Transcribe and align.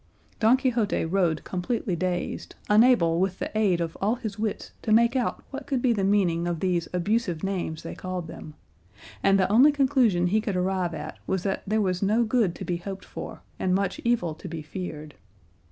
Don 0.39 0.57
Quixote 0.57 1.05
rode 1.05 1.43
completely 1.43 1.95
dazed, 1.95 2.55
unable 2.71 3.19
with 3.19 3.37
the 3.37 3.55
aid 3.55 3.79
of 3.79 3.95
all 4.01 4.15
his 4.15 4.39
wits 4.39 4.71
to 4.81 4.91
make 4.91 5.15
out 5.15 5.43
what 5.51 5.67
could 5.67 5.79
be 5.79 5.93
the 5.93 6.03
meaning 6.03 6.47
of 6.47 6.59
these 6.59 6.87
abusive 6.91 7.43
names 7.43 7.83
they 7.83 7.93
called 7.93 8.25
them, 8.25 8.55
and 9.21 9.37
the 9.39 9.47
only 9.51 9.71
conclusion 9.71 10.25
he 10.25 10.41
could 10.41 10.55
arrive 10.55 10.95
at 10.95 11.19
was 11.27 11.43
that 11.43 11.61
there 11.67 11.81
was 11.81 12.01
no 12.01 12.23
good 12.23 12.55
to 12.55 12.65
be 12.65 12.77
hoped 12.77 13.05
for 13.05 13.43
and 13.59 13.75
much 13.75 14.01
evil 14.03 14.33
to 14.33 14.47
be 14.47 14.63
feared. 14.63 15.13